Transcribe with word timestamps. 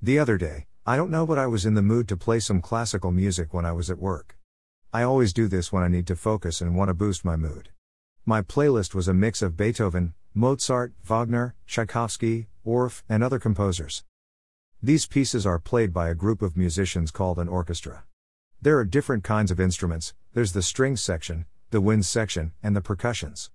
The 0.00 0.20
other 0.20 0.38
day, 0.38 0.66
I 0.86 0.96
don't 0.96 1.10
know 1.10 1.26
but 1.26 1.38
I 1.38 1.48
was 1.48 1.66
in 1.66 1.74
the 1.74 1.82
mood 1.82 2.06
to 2.08 2.16
play 2.16 2.38
some 2.38 2.60
classical 2.60 3.10
music 3.10 3.52
when 3.52 3.64
I 3.64 3.72
was 3.72 3.90
at 3.90 3.98
work. 3.98 4.38
I 4.92 5.02
always 5.02 5.32
do 5.32 5.48
this 5.48 5.72
when 5.72 5.82
I 5.82 5.88
need 5.88 6.06
to 6.06 6.14
focus 6.14 6.60
and 6.60 6.76
want 6.76 6.88
to 6.88 6.94
boost 6.94 7.24
my 7.24 7.34
mood. 7.34 7.70
My 8.24 8.40
playlist 8.40 8.94
was 8.94 9.08
a 9.08 9.12
mix 9.12 9.42
of 9.42 9.56
Beethoven, 9.56 10.14
Mozart, 10.34 10.92
Wagner, 11.02 11.56
Tchaikovsky, 11.66 12.46
Orff, 12.64 13.02
and 13.08 13.24
other 13.24 13.40
composers. 13.40 14.04
These 14.80 15.06
pieces 15.06 15.44
are 15.44 15.58
played 15.58 15.92
by 15.92 16.08
a 16.08 16.14
group 16.14 16.42
of 16.42 16.56
musicians 16.56 17.10
called 17.10 17.40
an 17.40 17.48
orchestra. 17.48 18.04
There 18.62 18.78
are 18.78 18.84
different 18.84 19.24
kinds 19.24 19.50
of 19.50 19.58
instruments 19.58 20.14
there's 20.32 20.52
the 20.52 20.62
strings 20.62 21.02
section, 21.02 21.46
the 21.70 21.80
winds 21.80 22.08
section, 22.08 22.52
and 22.62 22.76
the 22.76 22.80
percussions. 22.80 23.50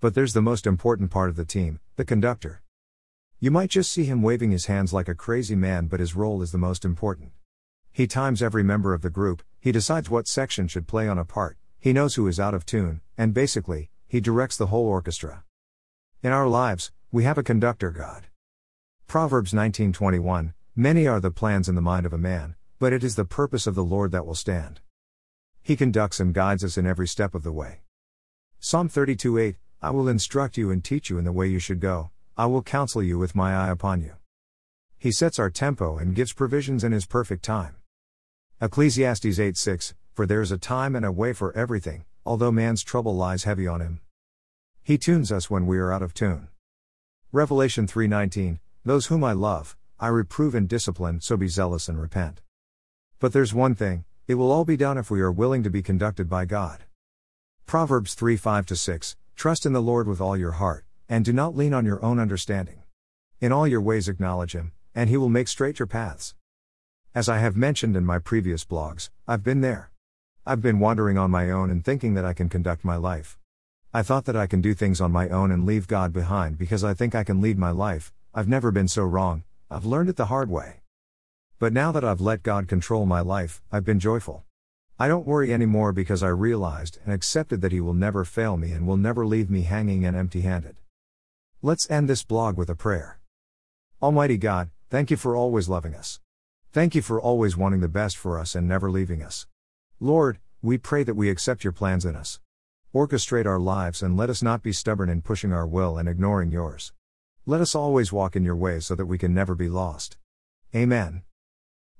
But 0.00 0.14
there's 0.14 0.34
the 0.34 0.42
most 0.42 0.66
important 0.66 1.10
part 1.10 1.30
of 1.30 1.36
the 1.36 1.46
team, 1.46 1.80
the 1.96 2.04
conductor. 2.04 2.60
You 3.38 3.50
might 3.50 3.68
just 3.68 3.92
see 3.92 4.04
him 4.04 4.22
waving 4.22 4.50
his 4.50 4.64
hands 4.64 4.94
like 4.94 5.08
a 5.08 5.14
crazy 5.14 5.54
man, 5.54 5.88
but 5.88 6.00
his 6.00 6.16
role 6.16 6.40
is 6.40 6.52
the 6.52 6.58
most 6.58 6.86
important. 6.86 7.32
He 7.92 8.06
times 8.06 8.42
every 8.42 8.62
member 8.62 8.94
of 8.94 9.02
the 9.02 9.10
group, 9.10 9.42
he 9.60 9.72
decides 9.72 10.08
what 10.08 10.26
section 10.26 10.68
should 10.68 10.86
play 10.86 11.06
on 11.06 11.18
a 11.18 11.24
part, 11.26 11.58
he 11.78 11.92
knows 11.92 12.14
who 12.14 12.26
is 12.28 12.40
out 12.40 12.54
of 12.54 12.64
tune, 12.64 13.02
and 13.18 13.34
basically, 13.34 13.90
he 14.08 14.20
directs 14.20 14.56
the 14.56 14.68
whole 14.68 14.86
orchestra. 14.86 15.44
In 16.22 16.32
our 16.32 16.48
lives, 16.48 16.92
we 17.12 17.24
have 17.24 17.36
a 17.36 17.42
conductor 17.42 17.90
God. 17.90 18.28
Proverbs 19.06 19.52
19:21 19.52 20.54
Many 20.74 21.06
are 21.06 21.20
the 21.20 21.30
plans 21.30 21.68
in 21.68 21.74
the 21.74 21.82
mind 21.82 22.06
of 22.06 22.14
a 22.14 22.18
man, 22.18 22.54
but 22.78 22.94
it 22.94 23.04
is 23.04 23.16
the 23.16 23.26
purpose 23.26 23.66
of 23.66 23.74
the 23.74 23.84
Lord 23.84 24.12
that 24.12 24.24
will 24.24 24.34
stand. 24.34 24.80
He 25.62 25.76
conducts 25.76 26.20
and 26.20 26.32
guides 26.32 26.64
us 26.64 26.78
in 26.78 26.86
every 26.86 27.06
step 27.06 27.34
of 27.34 27.42
the 27.42 27.52
way. 27.52 27.82
Psalm 28.60 28.88
32:8 28.88 29.56
I 29.82 29.90
will 29.90 30.08
instruct 30.08 30.56
you 30.56 30.70
and 30.70 30.82
teach 30.82 31.10
you 31.10 31.18
in 31.18 31.24
the 31.24 31.32
way 31.32 31.46
you 31.46 31.58
should 31.58 31.80
go, 31.80 32.12
I 32.38 32.44
will 32.44 32.62
counsel 32.62 33.02
you 33.02 33.18
with 33.18 33.34
my 33.34 33.56
eye 33.56 33.70
upon 33.70 34.02
you. 34.02 34.12
He 34.98 35.10
sets 35.10 35.38
our 35.38 35.48
tempo 35.48 35.96
and 35.96 36.14
gives 36.14 36.34
provisions 36.34 36.84
in 36.84 36.92
his 36.92 37.06
perfect 37.06 37.42
time. 37.42 37.76
Ecclesiastes 38.60 39.38
8:6 39.38 39.94
For 40.12 40.26
there 40.26 40.42
is 40.42 40.52
a 40.52 40.58
time 40.58 40.94
and 40.94 41.06
a 41.06 41.10
way 41.10 41.32
for 41.32 41.56
everything, 41.56 42.04
although 42.26 42.52
man's 42.52 42.82
trouble 42.82 43.16
lies 43.16 43.44
heavy 43.44 43.66
on 43.66 43.80
him. 43.80 44.00
He 44.82 44.98
tunes 44.98 45.32
us 45.32 45.48
when 45.48 45.66
we 45.66 45.78
are 45.78 45.90
out 45.90 46.02
of 46.02 46.12
tune. 46.12 46.48
Revelation 47.32 47.86
3:19 47.86 48.60
Those 48.84 49.06
whom 49.06 49.24
I 49.24 49.32
love, 49.32 49.74
I 49.98 50.08
reprove 50.08 50.54
and 50.54 50.68
discipline, 50.68 51.22
so 51.22 51.38
be 51.38 51.48
zealous 51.48 51.88
and 51.88 51.98
repent. 51.98 52.42
But 53.18 53.32
there's 53.32 53.54
one 53.54 53.74
thing, 53.74 54.04
it 54.26 54.34
will 54.34 54.52
all 54.52 54.66
be 54.66 54.76
done 54.76 54.98
if 54.98 55.10
we 55.10 55.22
are 55.22 55.32
willing 55.32 55.62
to 55.62 55.70
be 55.70 55.82
conducted 55.82 56.28
by 56.28 56.44
God. 56.44 56.84
Proverbs 57.64 58.12
3 58.12 58.36
5 58.36 58.78
6 58.78 59.16
Trust 59.36 59.64
in 59.64 59.72
the 59.72 59.80
Lord 59.80 60.06
with 60.06 60.20
all 60.20 60.36
your 60.36 60.52
heart, 60.52 60.84
and 61.08 61.24
do 61.24 61.32
not 61.32 61.56
lean 61.56 61.72
on 61.72 61.84
your 61.84 62.02
own 62.04 62.18
understanding. 62.18 62.82
In 63.40 63.52
all 63.52 63.66
your 63.66 63.80
ways 63.80 64.08
acknowledge 64.08 64.54
Him, 64.54 64.72
and 64.94 65.08
He 65.08 65.16
will 65.16 65.28
make 65.28 65.48
straight 65.48 65.78
your 65.78 65.86
paths. 65.86 66.34
As 67.14 67.28
I 67.28 67.38
have 67.38 67.56
mentioned 67.56 67.96
in 67.96 68.04
my 68.04 68.18
previous 68.18 68.64
blogs, 68.64 69.10
I've 69.26 69.42
been 69.44 69.60
there. 69.60 69.90
I've 70.44 70.62
been 70.62 70.78
wandering 70.78 71.18
on 71.18 71.30
my 71.30 71.50
own 71.50 71.70
and 71.70 71.84
thinking 71.84 72.14
that 72.14 72.24
I 72.24 72.32
can 72.32 72.48
conduct 72.48 72.84
my 72.84 72.96
life. 72.96 73.38
I 73.92 74.02
thought 74.02 74.26
that 74.26 74.36
I 74.36 74.46
can 74.46 74.60
do 74.60 74.74
things 74.74 75.00
on 75.00 75.12
my 75.12 75.28
own 75.28 75.50
and 75.50 75.64
leave 75.64 75.88
God 75.88 76.12
behind 76.12 76.58
because 76.58 76.84
I 76.84 76.94
think 76.94 77.14
I 77.14 77.24
can 77.24 77.40
lead 77.40 77.58
my 77.58 77.70
life. 77.70 78.12
I've 78.34 78.48
never 78.48 78.70
been 78.70 78.88
so 78.88 79.02
wrong, 79.04 79.44
I've 79.70 79.86
learned 79.86 80.08
it 80.08 80.16
the 80.16 80.26
hard 80.26 80.50
way. 80.50 80.82
But 81.58 81.72
now 81.72 81.90
that 81.92 82.04
I've 82.04 82.20
let 82.20 82.42
God 82.42 82.68
control 82.68 83.06
my 83.06 83.20
life, 83.20 83.62
I've 83.72 83.84
been 83.84 83.98
joyful. 83.98 84.44
I 84.98 85.08
don't 85.08 85.26
worry 85.26 85.52
anymore 85.52 85.92
because 85.92 86.22
I 86.22 86.28
realized 86.28 86.98
and 87.04 87.14
accepted 87.14 87.60
that 87.62 87.72
He 87.72 87.80
will 87.80 87.94
never 87.94 88.24
fail 88.24 88.56
me 88.56 88.72
and 88.72 88.86
will 88.86 88.96
never 88.96 89.26
leave 89.26 89.50
me 89.50 89.62
hanging 89.62 90.04
and 90.04 90.16
empty 90.16 90.42
handed. 90.42 90.76
Let's 91.62 91.90
end 91.90 92.06
this 92.06 92.22
blog 92.22 92.58
with 92.58 92.68
a 92.68 92.74
prayer. 92.74 93.18
Almighty 94.02 94.36
God, 94.36 94.68
thank 94.90 95.10
you 95.10 95.16
for 95.16 95.34
always 95.34 95.70
loving 95.70 95.94
us. 95.94 96.20
Thank 96.70 96.94
you 96.94 97.00
for 97.00 97.18
always 97.18 97.56
wanting 97.56 97.80
the 97.80 97.88
best 97.88 98.18
for 98.18 98.38
us 98.38 98.54
and 98.54 98.68
never 98.68 98.90
leaving 98.90 99.22
us. 99.22 99.46
Lord, 99.98 100.38
we 100.60 100.76
pray 100.76 101.02
that 101.02 101.14
we 101.14 101.30
accept 101.30 101.64
your 101.64 101.72
plans 101.72 102.04
in 102.04 102.14
us. 102.14 102.40
Orchestrate 102.94 103.46
our 103.46 103.58
lives 103.58 104.02
and 104.02 104.18
let 104.18 104.28
us 104.28 104.42
not 104.42 104.62
be 104.62 104.70
stubborn 104.70 105.08
in 105.08 105.22
pushing 105.22 105.50
our 105.50 105.66
will 105.66 105.96
and 105.96 106.10
ignoring 106.10 106.52
yours. 106.52 106.92
Let 107.46 107.62
us 107.62 107.74
always 107.74 108.12
walk 108.12 108.36
in 108.36 108.44
your 108.44 108.54
ways 108.54 108.84
so 108.84 108.94
that 108.94 109.06
we 109.06 109.16
can 109.16 109.32
never 109.32 109.54
be 109.54 109.70
lost. 109.70 110.18
Amen. 110.74 111.22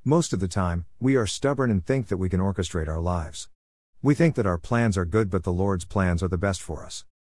Most 0.04 0.34
of 0.34 0.40
the 0.40 0.48
time, 0.48 0.84
we 1.00 1.16
are 1.16 1.26
stubborn 1.26 1.70
and 1.70 1.84
think 1.84 2.08
that 2.08 2.18
we 2.18 2.28
can 2.28 2.40
orchestrate 2.40 2.88
our 2.88 3.00
lives. 3.00 3.48
We 4.02 4.14
think 4.14 4.34
that 4.34 4.46
our 4.46 4.58
plans 4.58 4.98
are 4.98 5.06
good, 5.06 5.30
but 5.30 5.44
the 5.44 5.52
Lord's 5.52 5.86
plans 5.86 6.22
are 6.22 6.28
the 6.28 6.36
best 6.36 6.60
for 6.60 6.84
us. 6.84 7.06